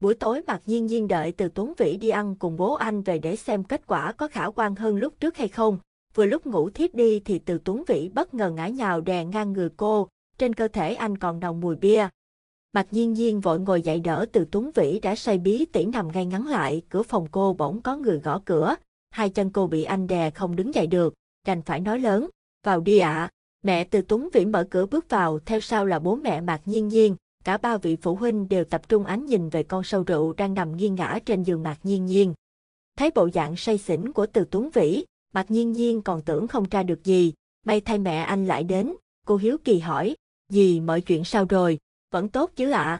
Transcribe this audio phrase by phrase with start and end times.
[0.00, 3.18] Buổi tối Mạc Nhiên Nhiên đợi từ Tuấn Vĩ đi ăn cùng bố anh về
[3.18, 5.78] để xem kết quả có khả quan hơn lúc trước hay không.
[6.14, 9.52] Vừa lúc ngủ thiếp đi thì từ Tuấn Vĩ bất ngờ ngã nhào đè ngang
[9.52, 10.08] người cô,
[10.38, 12.08] trên cơ thể anh còn nồng mùi bia.
[12.72, 16.08] Mạc Nhiên Nhiên vội ngồi dậy đỡ từ Tuấn Vĩ đã say bí tỉ nằm
[16.12, 18.74] ngay ngắn lại, cửa phòng cô bỗng có người gõ cửa,
[19.10, 21.14] hai chân cô bị anh đè không đứng dậy được,
[21.46, 22.28] đành phải nói lớn,
[22.64, 23.30] vào đi ạ.
[23.62, 26.88] Mẹ từ Tuấn Vĩ mở cửa bước vào, theo sau là bố mẹ Mạc Nhiên
[26.88, 27.16] Nhiên,
[27.48, 30.54] cả ba vị phụ huynh đều tập trung ánh nhìn về con sâu rượu đang
[30.54, 32.34] nằm nghiêng ngã trên giường Mạc Nhiên Nhiên.
[32.96, 36.68] Thấy bộ dạng say xỉn của từ Tuấn Vĩ, Mạc Nhiên Nhiên còn tưởng không
[36.68, 37.32] tra được gì,
[37.66, 38.94] may thay mẹ anh lại đến,
[39.26, 40.16] cô hiếu kỳ hỏi,
[40.48, 41.78] gì mọi chuyện sao rồi,
[42.10, 42.98] vẫn tốt chứ ạ?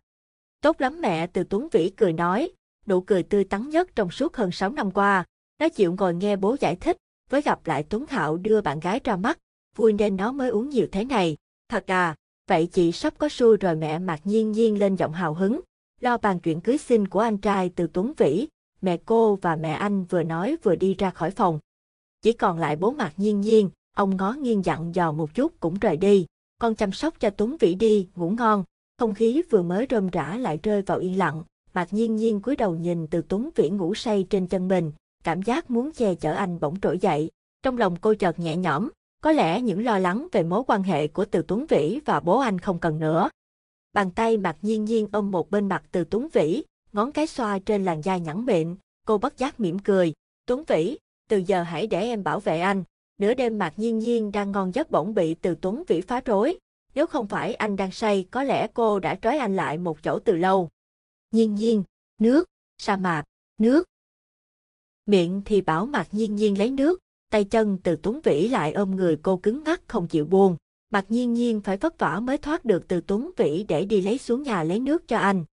[0.61, 2.51] Tốt lắm mẹ từ Tuấn Vĩ cười nói,
[2.87, 5.25] nụ cười tươi tắn nhất trong suốt hơn 6 năm qua,
[5.61, 6.97] nó chịu ngồi nghe bố giải thích,
[7.30, 9.39] với gặp lại Tuấn Hạo đưa bạn gái ra mắt,
[9.77, 11.37] vui nên nó mới uống nhiều thế này.
[11.69, 12.15] Thật à,
[12.48, 15.61] vậy chị sắp có xui rồi mẹ Mạc Nhiên Nhiên lên giọng hào hứng,
[16.01, 18.48] lo bàn chuyện cưới xin của anh trai từ Tuấn Vĩ,
[18.80, 21.59] mẹ cô và mẹ anh vừa nói vừa đi ra khỏi phòng.
[22.22, 25.78] Chỉ còn lại bố Mạc Nhiên Nhiên, ông ngó nghiêng dặn dò một chút cũng
[25.78, 26.27] rời đi,
[26.61, 28.65] con chăm sóc cho Tuấn Vĩ đi, ngủ ngon.
[28.98, 31.42] Không khí vừa mới rơm rã lại rơi vào yên lặng,
[31.75, 34.92] Mạc Nhiên Nhiên cúi đầu nhìn từ Tuấn Vĩ ngủ say trên chân mình,
[35.25, 37.31] cảm giác muốn che chở anh bỗng trỗi dậy.
[37.62, 38.89] Trong lòng cô chợt nhẹ nhõm,
[39.20, 42.38] có lẽ những lo lắng về mối quan hệ của Từ Tuấn Vĩ và bố
[42.38, 43.30] anh không cần nữa.
[43.92, 47.58] Bàn tay mặt Nhiên Nhiên ôm một bên mặt Từ Tuấn Vĩ, ngón cái xoa
[47.58, 50.12] trên làn da nhẵn mịn, cô bất giác mỉm cười.
[50.47, 52.84] Tuấn Vĩ, từ giờ hãy để em bảo vệ anh.
[53.19, 56.58] Nửa đêm mặt Nhiên Nhiên đang ngon giấc bỗng bị Từ Tuấn Vĩ phá rối.
[56.94, 60.19] Nếu không phải anh đang say, có lẽ cô đã trói anh lại một chỗ
[60.19, 60.69] từ lâu.
[61.30, 61.82] Nhiên Nhiên,
[62.19, 62.44] nước,
[62.78, 63.25] sa mạc,
[63.58, 63.84] nước.
[65.06, 66.98] Miệng thì bảo mặt Nhiên Nhiên lấy nước,
[67.31, 70.57] tay chân từ Tuấn Vĩ lại ôm người cô cứng ngắc không chịu buông.
[70.91, 74.19] mặc Nhiên Nhiên phải vất vả mới thoát được từ Tuấn Vĩ để đi lấy
[74.19, 75.45] xuống nhà lấy nước cho anh.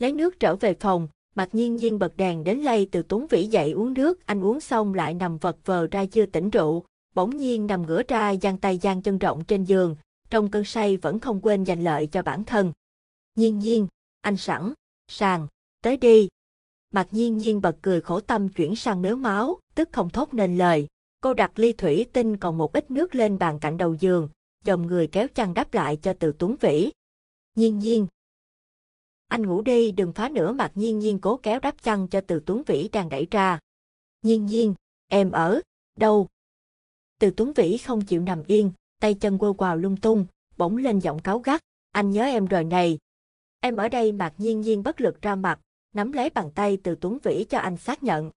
[0.00, 3.46] Lấy nước trở về phòng, mặc Nhiên Nhiên bật đèn đến lay từ Tuấn Vĩ
[3.46, 7.36] dậy uống nước, anh uống xong lại nằm vật vờ ra chưa tỉnh rượu, bỗng
[7.36, 9.96] nhiên nằm ngửa ra giang tay giang chân rộng trên giường,
[10.30, 12.72] trong cơn say vẫn không quên giành lợi cho bản thân.
[13.34, 13.86] Nhiên Nhiên,
[14.20, 14.72] anh sẵn,
[15.08, 15.46] sàng,
[15.82, 16.28] tới đi.
[16.90, 20.58] Mạc Nhiên Nhiên bật cười khổ tâm chuyển sang mếu máu, tức không thốt nên
[20.58, 20.86] lời.
[21.20, 24.28] Cô đặt ly thủy tinh còn một ít nước lên bàn cạnh đầu giường,
[24.64, 26.90] dòng người kéo chăn đắp lại cho từ Tuấn Vĩ.
[27.54, 28.06] Nhiên Nhiên,
[29.28, 32.40] anh ngủ đi đừng phá nữa mặt nhiên nhiên cố kéo đắp chăn cho từ
[32.46, 33.58] Tuấn Vĩ đang đẩy ra.
[34.22, 34.74] Nhiên nhiên,
[35.08, 35.60] em ở,
[35.96, 36.28] đâu?
[37.20, 40.26] Từ Tuấn Vĩ không chịu nằm yên, tay chân quơ quào lung tung,
[40.56, 42.98] bỗng lên giọng cáo gắt, anh nhớ em rồi này.
[43.60, 45.60] Em ở đây mặt nhiên nhiên bất lực ra mặt,
[45.94, 48.30] nắm lấy bàn tay từ Tuấn Vĩ cho anh xác nhận.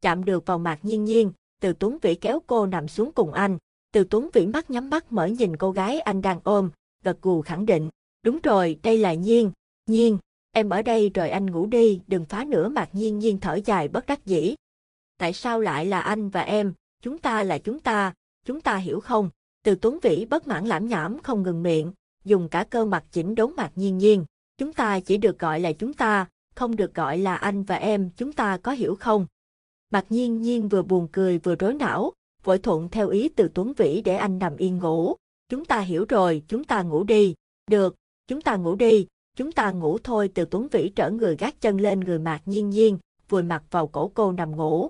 [0.00, 3.58] Chạm được vào mặt nhiên nhiên, từ Tuấn Vĩ kéo cô nằm xuống cùng anh.
[3.92, 6.70] Từ Tuấn Vĩ mắt nhắm mắt mở nhìn cô gái anh đang ôm,
[7.04, 7.88] gật gù khẳng định.
[8.22, 9.50] Đúng rồi, đây là Nhiên,
[9.86, 10.18] Nhiên,
[10.56, 13.88] em ở đây rồi anh ngủ đi, đừng phá nữa mạc nhiên nhiên thở dài
[13.88, 14.54] bất đắc dĩ.
[15.18, 16.72] Tại sao lại là anh và em,
[17.02, 18.12] chúng ta là chúng ta,
[18.44, 19.30] chúng ta hiểu không?
[19.64, 21.92] Từ Tuấn Vĩ bất mãn lãm nhảm không ngừng miệng,
[22.24, 24.24] dùng cả cơ mặt chỉnh đốn mạc nhiên nhiên.
[24.58, 28.10] Chúng ta chỉ được gọi là chúng ta, không được gọi là anh và em,
[28.16, 29.26] chúng ta có hiểu không?
[29.96, 32.12] Mạc nhiên nhiên vừa buồn cười vừa rối não,
[32.44, 35.14] vội thuận theo ý từ Tuấn Vĩ để anh nằm yên ngủ.
[35.48, 37.34] Chúng ta hiểu rồi, chúng ta ngủ đi.
[37.70, 37.96] Được,
[38.28, 39.06] chúng ta ngủ đi,
[39.36, 42.70] Chúng ta ngủ thôi từ Tuấn Vĩ trở người gác chân lên người Mạc Nhiên
[42.70, 42.98] Nhiên,
[43.28, 44.88] vùi mặt vào cổ cô nằm ngủ.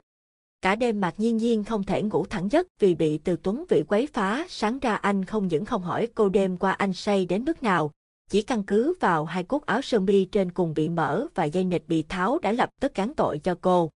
[0.62, 3.82] Cả đêm Mạc Nhiên Nhiên không thể ngủ thẳng giấc vì bị từ Tuấn Vĩ
[3.88, 7.44] quấy phá, sáng ra anh không những không hỏi cô đêm qua anh say đến
[7.44, 7.90] mức nào,
[8.30, 11.64] chỉ căn cứ vào hai cúc áo sơ mi trên cùng bị mở và dây
[11.64, 13.90] nịch bị tháo đã lập tức cán tội cho cô.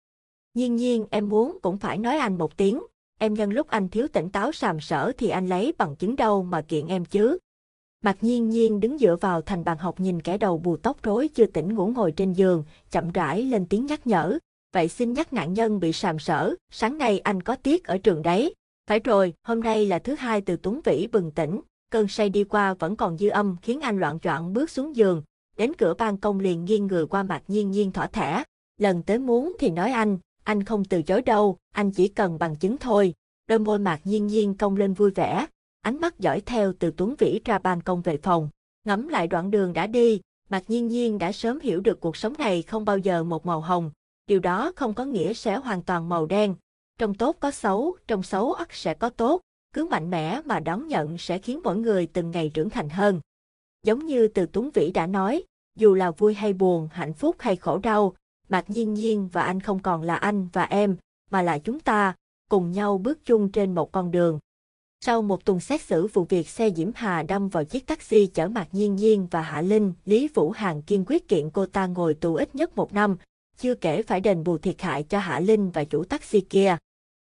[0.58, 2.82] Nhiên nhiên em muốn cũng phải nói anh một tiếng,
[3.18, 6.42] em nhân lúc anh thiếu tỉnh táo sàm sở thì anh lấy bằng chứng đâu
[6.42, 7.38] mà kiện em chứ.
[8.04, 11.28] Mạc Nhiên Nhiên đứng dựa vào thành bàn học nhìn kẻ đầu bù tóc rối
[11.28, 14.38] chưa tỉnh ngủ ngồi trên giường, chậm rãi lên tiếng nhắc nhở.
[14.74, 18.22] Vậy xin nhắc nạn nhân bị sàm sở, sáng nay anh có tiết ở trường
[18.22, 18.54] đấy.
[18.86, 21.60] Phải rồi, hôm nay là thứ hai từ Tuấn Vĩ bừng tỉnh,
[21.90, 25.22] cơn say đi qua vẫn còn dư âm khiến anh loạn choạng bước xuống giường.
[25.56, 28.42] Đến cửa ban công liền nghiêng người qua Mạc Nhiên Nhiên thỏa thẻ.
[28.80, 30.18] Lần tới muốn thì nói anh,
[30.48, 33.14] anh không từ chối đâu, anh chỉ cần bằng chứng thôi.
[33.46, 35.46] Đôi môi Mạc Nhiên Nhiên cong lên vui vẻ,
[35.80, 38.48] ánh mắt dõi theo từ Tuấn Vĩ ra ban công về phòng.
[38.84, 42.34] Ngắm lại đoạn đường đã đi, Mạc Nhiên Nhiên đã sớm hiểu được cuộc sống
[42.38, 43.90] này không bao giờ một màu hồng.
[44.26, 46.54] Điều đó không có nghĩa sẽ hoàn toàn màu đen.
[46.98, 49.40] Trong tốt có xấu, trong xấu ắt sẽ có tốt.
[49.74, 53.20] Cứ mạnh mẽ mà đón nhận sẽ khiến mỗi người từng ngày trưởng thành hơn.
[53.82, 55.42] Giống như từ Tuấn Vĩ đã nói,
[55.78, 58.14] dù là vui hay buồn, hạnh phúc hay khổ đau,
[58.48, 60.96] Mạc Nhiên Nhiên và anh không còn là anh và em,
[61.30, 62.14] mà là chúng ta,
[62.50, 64.38] cùng nhau bước chung trên một con đường.
[65.00, 68.48] Sau một tuần xét xử vụ việc xe Diễm Hà đâm vào chiếc taxi chở
[68.48, 72.14] Mạc Nhiên Nhiên và Hạ Linh, Lý Vũ Hằng kiên quyết kiện cô ta ngồi
[72.14, 73.16] tù ít nhất một năm,
[73.58, 76.76] chưa kể phải đền bù thiệt hại cho Hạ Linh và chủ taxi kia.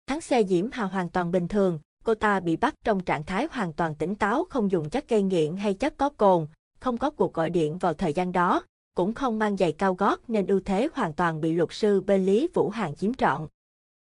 [0.07, 3.47] Thắng xe Diễm Hà hoàn toàn bình thường, cô ta bị bắt trong trạng thái
[3.51, 6.47] hoàn toàn tỉnh táo không dùng chất gây nghiện hay chất có cồn,
[6.79, 8.63] không có cuộc gọi điện vào thời gian đó,
[8.95, 12.25] cũng không mang giày cao gót nên ưu thế hoàn toàn bị luật sư bên
[12.25, 13.47] Lý Vũ hàng chiếm trọn.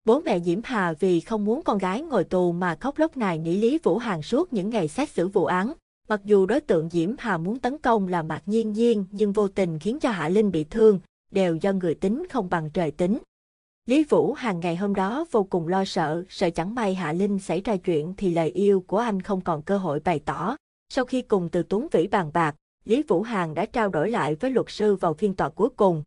[0.06, 3.38] Bố mẹ Diễm Hà vì không muốn con gái ngồi tù mà khóc lóc nài
[3.38, 5.74] nỉ Lý Vũ hàng suốt những ngày xét xử vụ án.
[6.08, 9.48] Mặc dù đối tượng Diễm Hà muốn tấn công là Mạc Nhiên Nhiên nhưng vô
[9.48, 11.00] tình khiến cho Hạ Linh bị thương,
[11.32, 13.18] đều do người tính không bằng trời tính.
[13.86, 17.40] Lý Vũ hàng ngày hôm đó vô cùng lo sợ, sợ chẳng may Hạ Linh
[17.40, 20.56] xảy ra chuyện thì lời yêu của anh không còn cơ hội bày tỏ.
[20.90, 24.36] Sau khi cùng từ Tuấn Vĩ bàn bạc, Lý Vũ Hằng đã trao đổi lại
[24.36, 26.04] với luật sư vào phiên tòa cuối cùng.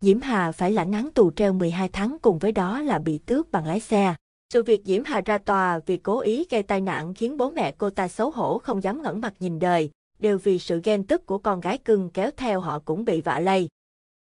[0.00, 3.50] Diễm Hà phải lãnh án tù treo 12 tháng cùng với đó là bị tước
[3.50, 4.14] bằng lái xe.
[4.52, 7.74] Sự việc Diễm Hà ra tòa vì cố ý gây tai nạn khiến bố mẹ
[7.78, 11.26] cô ta xấu hổ không dám ngẩng mặt nhìn đời, đều vì sự ghen tức
[11.26, 13.68] của con gái cưng kéo theo họ cũng bị vạ lây.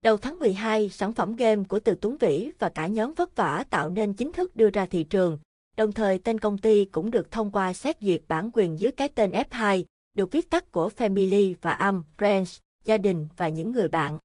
[0.03, 3.65] Đầu tháng 12, sản phẩm game của Từ Tuấn Vĩ và cả nhóm vất vả
[3.71, 5.39] tạo nên chính thức đưa ra thị trường.
[5.77, 9.09] Đồng thời tên công ty cũng được thông qua xét duyệt bản quyền dưới cái
[9.09, 9.85] tên F2,
[10.17, 14.19] được viết tắt của Family và Am, Friends, gia đình và những người bạn.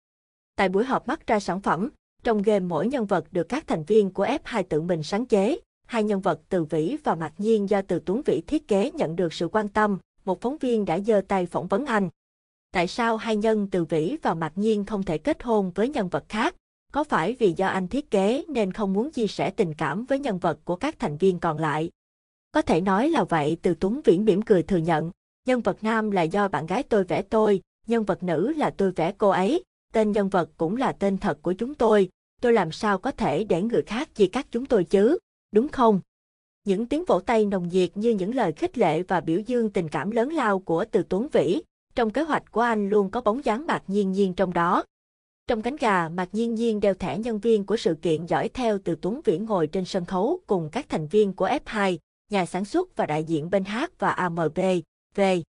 [0.55, 1.89] Tại buổi họp mắt ra sản phẩm,
[2.23, 5.59] trong game mỗi nhân vật được các thành viên của F2 tự mình sáng chế.
[5.87, 9.15] Hai nhân vật Từ Vĩ và Mạc Nhiên do Từ Tuấn Vĩ thiết kế nhận
[9.15, 12.09] được sự quan tâm, một phóng viên đã giơ tay phỏng vấn anh.
[12.71, 16.09] Tại sao hai nhân Từ Vĩ và Mạc Nhiên không thể kết hôn với nhân
[16.09, 16.55] vật khác?
[16.93, 20.19] Có phải vì do anh thiết kế nên không muốn chia sẻ tình cảm với
[20.19, 21.89] nhân vật của các thành viên còn lại?
[22.51, 25.11] Có thể nói là vậy Từ Tuấn Vĩ mỉm cười thừa nhận.
[25.47, 28.91] Nhân vật nam là do bạn gái tôi vẽ tôi, nhân vật nữ là tôi
[28.91, 32.09] vẽ cô ấy, tên nhân vật cũng là tên thật của chúng tôi,
[32.41, 35.17] tôi làm sao có thể để người khác chia cắt chúng tôi chứ,
[35.51, 36.01] đúng không?
[36.65, 39.89] Những tiếng vỗ tay nồng nhiệt như những lời khích lệ và biểu dương tình
[39.89, 41.61] cảm lớn lao của Từ Tuấn Vĩ,
[41.95, 44.83] trong kế hoạch của anh luôn có bóng dáng Mạc Nhiên Nhiên trong đó.
[45.47, 48.77] Trong cánh gà, Mạc Nhiên Nhiên đeo thẻ nhân viên của sự kiện dõi theo
[48.83, 51.97] từ Tuấn Vĩ ngồi trên sân khấu cùng các thành viên của F2,
[52.29, 54.59] nhà sản xuất và đại diện bên hát và AMB,
[55.15, 55.43] về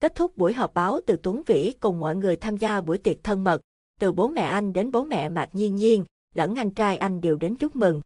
[0.00, 3.24] Kết thúc buổi họp báo từ Tuấn Vĩ cùng mọi người tham gia buổi tiệc
[3.24, 3.60] thân mật,
[4.00, 6.04] từ bố mẹ anh đến bố mẹ Mạc Nhiên Nhiên,
[6.34, 8.00] lẫn anh trai anh đều đến chúc mừng.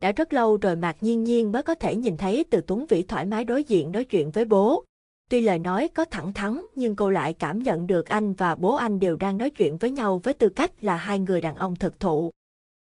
[0.00, 3.02] Đã rất lâu rồi Mạc Nhiên Nhiên mới có thể nhìn thấy từ Tuấn Vĩ
[3.02, 4.84] thoải mái đối diện nói chuyện với bố.
[5.30, 8.74] Tuy lời nói có thẳng thắn nhưng cô lại cảm nhận được anh và bố
[8.74, 11.76] anh đều đang nói chuyện với nhau với tư cách là hai người đàn ông
[11.76, 12.30] thực thụ.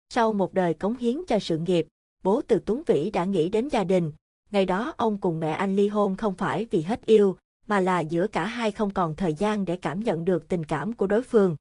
[0.09, 1.87] Sau một đời cống hiến cho sự nghiệp,
[2.23, 4.11] bố từ Tuấn Vĩ đã nghĩ đến gia đình.
[4.51, 7.37] Ngày đó ông cùng mẹ anh ly hôn không phải vì hết yêu,
[7.69, 10.93] mà là giữa cả hai không còn thời gian để cảm nhận được tình cảm
[10.93, 11.55] của đối phương.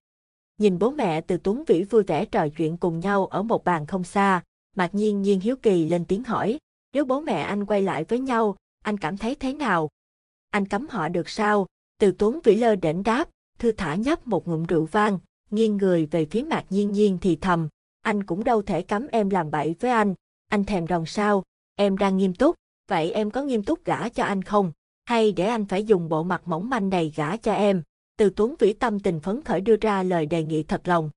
[0.59, 3.87] Nhìn bố mẹ từ Tuấn Vĩ vui vẻ trò chuyện cùng nhau ở một bàn
[3.87, 4.43] không xa,
[4.77, 6.59] Mạc Nhiên Nhiên hiếu kỳ lên tiếng hỏi,
[6.93, 9.89] nếu bố mẹ anh quay lại với nhau, anh cảm thấy thế nào?
[10.51, 11.67] Anh cấm họ được sao?
[11.99, 13.29] Từ Tuấn Vĩ lơ đễnh đáp,
[13.59, 15.19] thư thả nhấp một ngụm rượu vang,
[15.51, 17.69] nghiêng người về phía Mạc Nhiên Nhiên thì thầm,
[18.03, 20.15] anh cũng đâu thể cấm em làm bậy với anh,
[20.49, 21.43] anh thèm rồng sao,
[21.77, 22.57] em đang nghiêm túc,
[22.89, 24.73] vậy em có nghiêm túc gả cho anh không?
[25.09, 27.83] Hay để anh phải dùng bộ mặt mỏng manh này gả cho em?
[28.17, 31.11] Từ Tuấn Vĩ tâm tình phấn khởi đưa ra lời đề nghị thật lòng.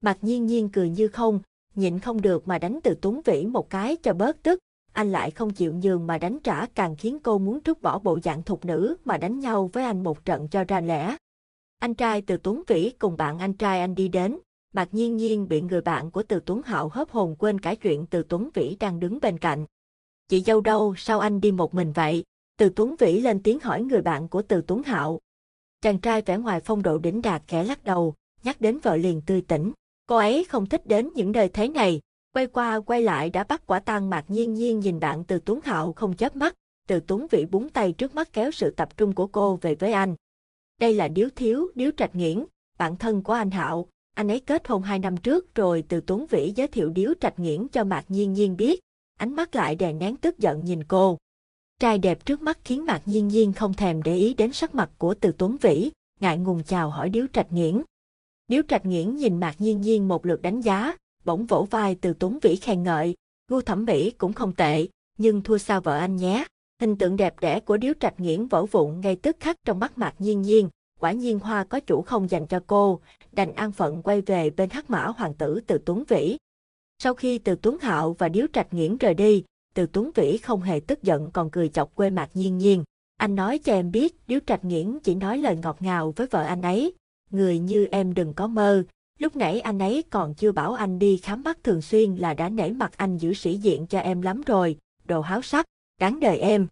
[0.00, 1.40] Mặt Nhiên Nhiên cười như không,
[1.74, 4.58] nhịn không được mà đánh Từ Tuấn Vĩ một cái cho bớt tức,
[4.92, 8.18] anh lại không chịu nhường mà đánh trả càng khiến cô muốn trút bỏ bộ
[8.24, 11.16] dạng thục nữ mà đánh nhau với anh một trận cho ra lẽ.
[11.78, 14.38] Anh trai từ Tuấn Vĩ cùng bạn anh trai anh đi đến,
[14.74, 18.06] Mạc Nhiên Nhiên bị người bạn của Từ Tuấn Hạo hớp hồn quên cả chuyện
[18.06, 19.66] Từ Tuấn Vĩ đang đứng bên cạnh.
[20.28, 22.24] Chị dâu đâu, sao anh đi một mình vậy?
[22.58, 25.20] Từ Tuấn Vĩ lên tiếng hỏi người bạn của Từ Tuấn Hạo.
[25.80, 29.22] Chàng trai vẻ ngoài phong độ đỉnh đạt kẻ lắc đầu, nhắc đến vợ liền
[29.26, 29.72] tươi tỉnh.
[30.06, 32.00] Cô ấy không thích đến những nơi thế này,
[32.32, 35.60] quay qua quay lại đã bắt quả tang Mạc Nhiên Nhiên nhìn bạn Từ Tuấn
[35.64, 36.54] Hạo không chớp mắt,
[36.88, 39.92] Từ Tuấn Vĩ búng tay trước mắt kéo sự tập trung của cô về với
[39.92, 40.14] anh.
[40.80, 42.44] Đây là Điếu Thiếu, Điếu Trạch Nghiễn,
[42.78, 46.26] bạn thân của anh Hạo, anh ấy kết hôn hai năm trước rồi Từ Tuấn
[46.26, 48.80] Vĩ giới thiệu Điếu Trạch Nghiễn cho Mạc Nhiên Nhiên biết,
[49.18, 51.18] ánh mắt lại đè nén tức giận nhìn cô.
[51.80, 54.90] Trai đẹp trước mắt khiến Mạc Nhiên Nhiên không thèm để ý đến sắc mặt
[54.98, 55.90] của Từ Tuấn Vĩ,
[56.20, 57.82] ngại ngùng chào hỏi Điếu Trạch Nghiễn.
[58.48, 62.14] Điếu Trạch Nghiễn nhìn Mạc Nhiên Nhiên một lượt đánh giá, bỗng vỗ vai từ
[62.18, 63.14] Tuấn Vĩ khen ngợi,
[63.48, 64.86] gu thẩm mỹ cũng không tệ,
[65.18, 66.44] nhưng thua sao vợ anh nhé.
[66.80, 69.98] Hình tượng đẹp đẽ của Điếu Trạch Nghiễn vỡ vụn ngay tức khắc trong mắt
[69.98, 70.68] Mạc Nhiên Nhiên,
[71.00, 73.00] quả nhiên hoa có chủ không dành cho cô,
[73.32, 76.36] đành an phận quay về bên hắc mã hoàng tử từ Tuấn Vĩ.
[76.98, 79.44] Sau khi từ Tuấn Hạo và Điếu Trạch Nghiễn rời đi,
[79.76, 82.84] từ Tuấn Vĩ không hề tức giận còn cười chọc quê Mạc Nhiên Nhiên.
[83.16, 86.42] Anh nói cho em biết, Điếu Trạch Nghiễn chỉ nói lời ngọt ngào với vợ
[86.42, 86.94] anh ấy.
[87.30, 88.84] Người như em đừng có mơ,
[89.18, 92.48] Lúc nãy anh ấy còn chưa bảo anh đi khám mắt thường xuyên là đã
[92.48, 95.66] nể mặt anh giữ sĩ diện cho em lắm rồi, đồ háo sắc,
[96.00, 96.66] đáng đời em.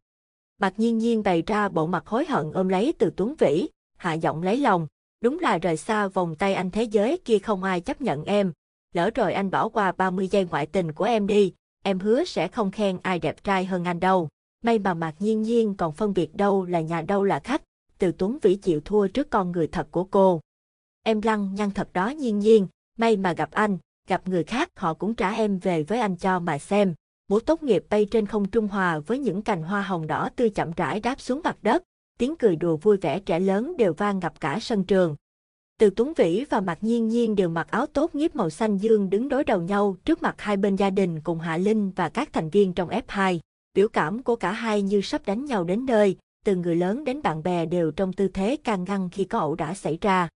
[0.61, 4.13] Mạc nhiên nhiên bày ra bộ mặt hối hận ôm lấy từ Tuấn Vĩ, hạ
[4.13, 4.87] giọng lấy lòng.
[5.21, 8.53] Đúng là rời xa vòng tay anh thế giới kia không ai chấp nhận em.
[8.93, 11.53] Lỡ rồi anh bỏ qua 30 giây ngoại tình của em đi,
[11.87, 14.29] em hứa sẽ không khen ai đẹp trai hơn anh đâu.
[14.63, 17.63] May mà Mạc Nhiên Nhiên còn phân biệt đâu là nhà đâu là khách,
[17.99, 20.41] từ Tuấn Vĩ chịu thua trước con người thật của cô.
[21.03, 22.67] Em lăng nhăn thật đó Nhiên Nhiên,
[22.99, 26.41] may mà gặp anh, gặp người khác họ cũng trả em về với anh cho
[26.41, 26.95] mà xem.
[27.29, 30.51] Bố tốt nghiệp bay trên không trung hòa với những cành hoa hồng đỏ tươi
[30.51, 31.83] chậm rãi đáp xuống mặt đất,
[32.19, 35.17] tiếng cười đùa vui vẻ trẻ lớn đều vang ngập cả sân trường.
[35.81, 39.11] Từ Tuấn Vĩ và Mạc Nhiên Nhiên đều mặc áo tốt nhiếp màu xanh dương
[39.11, 42.33] đứng đối đầu nhau trước mặt hai bên gia đình cùng Hạ Linh và các
[42.33, 43.39] thành viên trong F2.
[43.75, 47.23] Biểu cảm của cả hai như sắp đánh nhau đến nơi, từ người lớn đến
[47.23, 50.29] bạn bè đều trong tư thế can ngăn khi có ẩu đã xảy ra.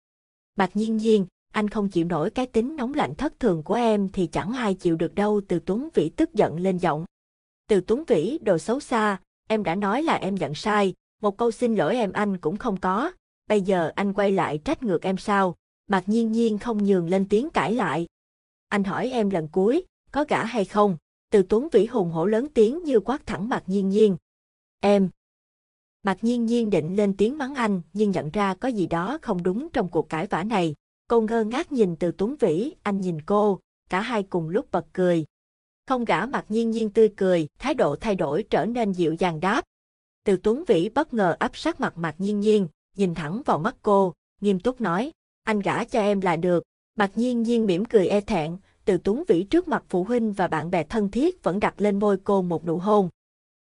[0.56, 4.08] Mạc Nhiên Nhiên, anh không chịu nổi cái tính nóng lạnh thất thường của em
[4.08, 7.04] thì chẳng ai chịu được đâu từ Tuấn Vĩ tức giận lên giọng.
[7.68, 11.50] Từ Tuấn Vĩ đồ xấu xa, em đã nói là em giận sai, một câu
[11.50, 13.12] xin lỗi em anh cũng không có,
[13.48, 15.56] bây giờ anh quay lại trách ngược em sao,
[15.88, 18.06] Mạc Nhiên Nhiên không nhường lên tiếng cãi lại.
[18.68, 20.96] Anh hỏi em lần cuối, có gả hay không?
[21.30, 24.16] Từ Tuấn Vĩ hùng hổ lớn tiếng như quát thẳng Mạc Nhiên Nhiên.
[24.80, 25.08] Em.
[26.02, 29.42] Mạc Nhiên Nhiên định lên tiếng mắng anh, nhưng nhận ra có gì đó không
[29.42, 30.74] đúng trong cuộc cãi vã này.
[31.08, 34.86] Cô ngơ ngác nhìn từ Tuấn Vĩ, anh nhìn cô, cả hai cùng lúc bật
[34.92, 35.24] cười.
[35.86, 39.40] Không gã Mạc Nhiên Nhiên tươi cười, thái độ thay đổi trở nên dịu dàng
[39.40, 39.64] đáp.
[40.24, 43.76] Từ Tuấn Vĩ bất ngờ áp sát mặt Mạc Nhiên Nhiên, nhìn thẳng vào mắt
[43.82, 45.12] cô, nghiêm túc nói,
[45.44, 46.62] anh gả cho em là được.
[46.96, 50.48] Bạc Nhiên Nhiên mỉm cười e thẹn, từ Tuấn Vĩ trước mặt phụ huynh và
[50.48, 53.08] bạn bè thân thiết vẫn đặt lên môi cô một nụ hôn.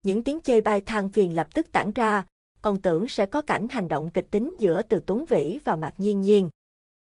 [0.03, 2.25] Những tiếng chê bai than phiền lập tức tản ra,
[2.62, 5.93] còn tưởng sẽ có cảnh hành động kịch tính giữa từ Tuấn Vĩ và Mạc
[5.98, 6.50] Nhiên Nhiên.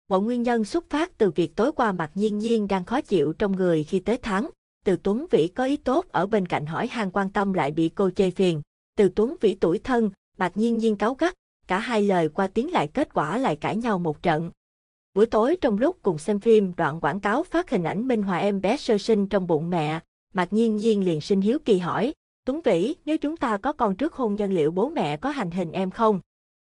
[0.09, 3.33] Mọi nguyên nhân xuất phát từ việc tối qua Mạc Nhiên Nhiên đang khó chịu
[3.33, 4.49] trong người khi tới tháng.
[4.85, 7.89] Từ Tuấn Vĩ có ý tốt ở bên cạnh hỏi han quan tâm lại bị
[7.89, 8.61] cô chê phiền.
[8.97, 11.33] Từ Tuấn Vĩ tuổi thân, Mạc Nhiên Nhiên cáu gắt,
[11.67, 14.51] cả hai lời qua tiếng lại kết quả lại cãi nhau một trận.
[15.13, 18.37] Buổi tối trong lúc cùng xem phim đoạn quảng cáo phát hình ảnh Minh Hòa
[18.37, 19.99] em bé sơ sinh trong bụng mẹ,
[20.33, 22.13] Mạc Nhiên Nhiên liền sinh hiếu kỳ hỏi,
[22.45, 25.51] Tuấn Vĩ, nếu chúng ta có con trước hôn nhân liệu bố mẹ có hành
[25.51, 26.19] hình em không?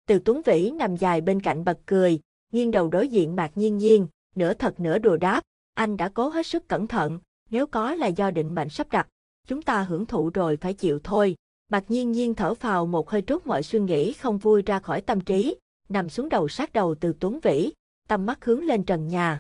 [0.07, 2.21] Từ Tuấn Vĩ nằm dài bên cạnh bật cười,
[2.53, 5.43] nghiêng đầu đối diện Mạc Nhiên Nhiên, nửa thật nửa đùa đáp,
[5.75, 7.19] anh đã cố hết sức cẩn thận,
[7.51, 9.09] nếu có là do định mệnh sắp đặt,
[9.47, 11.37] chúng ta hưởng thụ rồi phải chịu thôi.
[11.73, 15.01] Bạc Nhiên Nhiên thở phào một hơi trút mọi suy nghĩ không vui ra khỏi
[15.01, 15.57] tâm trí,
[15.89, 17.73] nằm xuống đầu sát đầu từ Tuấn Vĩ,
[18.09, 19.39] tầm mắt hướng lên trần nhà.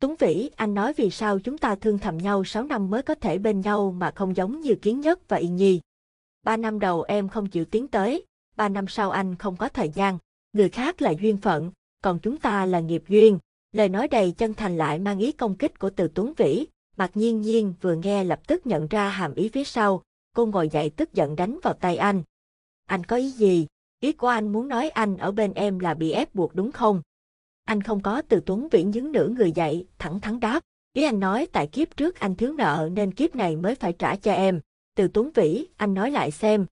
[0.00, 3.14] Tuấn Vĩ, anh nói vì sao chúng ta thương thầm nhau 6 năm mới có
[3.14, 5.80] thể bên nhau mà không giống như Kiến Nhất và Yên Nhi.
[6.42, 8.24] Ba năm đầu em không chịu tiến tới,
[8.56, 10.18] ba năm sau anh không có thời gian,
[10.52, 11.72] người khác là duyên phận,
[12.02, 13.38] còn chúng ta là nghiệp duyên.
[13.72, 17.10] Lời nói đầy chân thành lại mang ý công kích của từ Tuấn Vĩ, mặc
[17.14, 20.02] nhiên nhiên vừa nghe lập tức nhận ra hàm ý phía sau,
[20.34, 22.22] cô ngồi dậy tức giận đánh vào tay anh.
[22.86, 23.66] Anh có ý gì?
[24.00, 27.02] Ý của anh muốn nói anh ở bên em là bị ép buộc đúng không?
[27.64, 30.60] Anh không có từ Tuấn Vĩ nhướng nửa người dậy, thẳng thắn đáp.
[30.92, 34.16] Ý anh nói tại kiếp trước anh thiếu nợ nên kiếp này mới phải trả
[34.16, 34.60] cho em.
[34.94, 36.66] Từ Tuấn Vĩ, anh nói lại xem.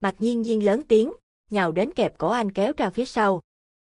[0.00, 1.12] Mặc nhiên nhiên lớn tiếng,
[1.50, 3.40] nhào đến kẹp cổ anh kéo ra phía sau.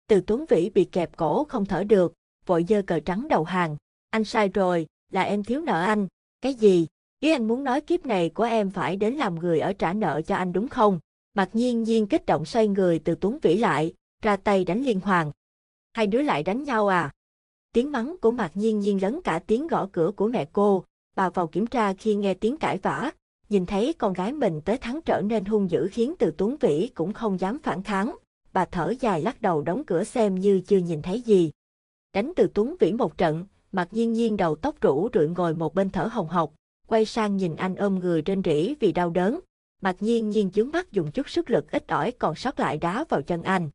[0.07, 2.13] Từ Tuấn Vĩ bị kẹp cổ không thở được,
[2.45, 3.77] vội dơ cờ trắng đầu hàng.
[4.09, 6.07] Anh sai rồi, là em thiếu nợ anh.
[6.41, 6.87] Cái gì?
[7.23, 10.21] Ý anh muốn nói kiếp này của em phải đến làm người ở trả nợ
[10.21, 10.99] cho anh đúng không?
[11.33, 14.99] Mặc nhiên nhiên kích động xoay người từ Tuấn Vĩ lại, ra tay đánh liên
[14.99, 15.31] hoàng.
[15.93, 17.11] Hai đứa lại đánh nhau à?
[17.73, 20.83] Tiếng mắng của Mạc Nhiên Nhiên lấn cả tiếng gõ cửa của mẹ cô,
[21.15, 23.11] bà vào kiểm tra khi nghe tiếng cãi vã,
[23.49, 26.89] nhìn thấy con gái mình tới thắng trở nên hung dữ khiến từ Tuấn Vĩ
[26.93, 28.15] cũng không dám phản kháng,
[28.53, 31.51] bà thở dài lắc đầu đóng cửa xem như chưa nhìn thấy gì.
[32.13, 35.75] Đánh từ Tuấn Vĩ một trận, Mạc Nhiên Nhiên đầu tóc rũ rượi ngồi một
[35.75, 36.53] bên thở hồng hộc,
[36.87, 39.39] quay sang nhìn anh ôm người trên rỉ vì đau đớn.
[39.81, 43.05] Mặc Nhiên Nhiên chướng mắt dùng chút sức lực ít ỏi còn sót lại đá
[43.09, 43.69] vào chân anh.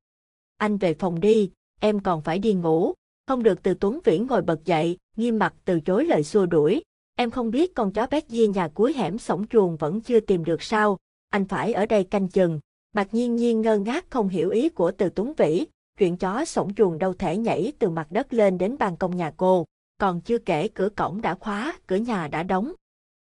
[0.57, 1.51] Anh về phòng đi,
[1.81, 2.93] em còn phải đi ngủ.
[3.27, 6.83] Không được từ Tuấn Viễn ngồi bật dậy, nghiêm mặt từ chối lời xua đuổi.
[7.17, 10.45] Em không biết con chó bé Di nhà cuối hẻm sổng chuồng vẫn chưa tìm
[10.45, 10.99] được sao,
[11.31, 12.61] anh phải ở đây canh chừng.
[12.95, 15.67] Mặc nhiên nhiên ngơ ngác không hiểu ý của từ Tuấn Vĩ,
[15.99, 19.33] chuyện chó sổng chuồng đâu thể nhảy từ mặt đất lên đến ban công nhà
[19.37, 19.65] cô,
[20.01, 22.73] còn chưa kể cửa cổng đã khóa, cửa nhà đã đóng.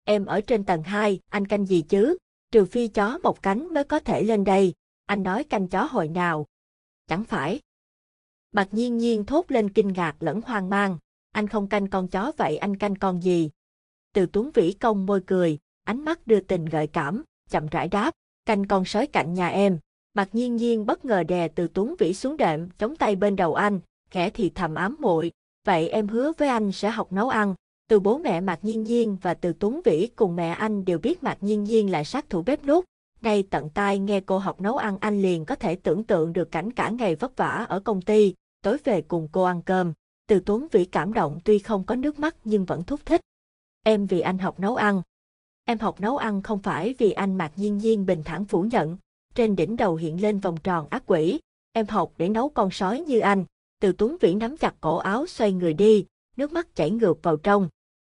[0.05, 2.17] Em ở trên tầng 2, anh canh gì chứ?
[2.51, 4.73] Trừ phi chó một cánh mới có thể lên đây.
[5.05, 6.45] Anh nói canh chó hồi nào?
[7.07, 7.59] Chẳng phải,
[8.55, 10.97] Bạch nhiên nhiên thốt lên kinh ngạc lẫn hoang mang.
[11.31, 13.49] Anh không canh con chó vậy anh canh con gì?
[14.13, 18.11] Từ tuấn vĩ công môi cười, ánh mắt đưa tình gợi cảm, chậm rãi đáp,
[18.45, 19.79] canh con sói cạnh nhà em.
[20.13, 23.53] Bạch nhiên nhiên bất ngờ đè từ tuấn vĩ xuống đệm, chống tay bên đầu
[23.53, 25.31] anh, khẽ thì thầm ám muội.
[25.65, 27.55] Vậy em hứa với anh sẽ học nấu ăn.
[27.89, 31.23] Từ bố mẹ Mạc Nhiên Nhiên và từ Tuấn Vĩ cùng mẹ anh đều biết
[31.23, 32.85] Mạc Nhiên Nhiên là sát thủ bếp nút,
[33.21, 36.51] Ngay tận tai nghe cô học nấu ăn anh liền có thể tưởng tượng được
[36.51, 39.93] cảnh cả ngày vất vả ở công ty, tối về cùng cô ăn cơm.
[40.27, 43.21] Từ Tuấn Vĩ cảm động tuy không có nước mắt nhưng vẫn thúc thích.
[43.83, 45.01] Em vì anh học nấu ăn.
[45.65, 48.97] Em học nấu ăn không phải vì anh Mạc Nhiên Nhiên bình thản phủ nhận.
[49.35, 51.39] Trên đỉnh đầu hiện lên vòng tròn ác quỷ.
[51.71, 53.45] Em học để nấu con sói như anh.
[53.79, 56.05] Từ Tuấn Vĩ nắm chặt cổ áo xoay người đi,
[56.37, 57.69] nước mắt chảy ngược vào trong.